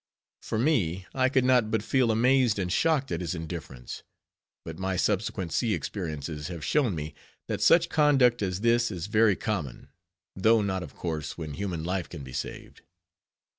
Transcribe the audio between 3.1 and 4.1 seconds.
at his indifference;